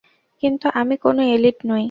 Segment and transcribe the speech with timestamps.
[0.43, 1.79] কিন্তু আমি কোনো এলিট নই।